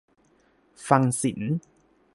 [0.87, 1.41] ฟังศีล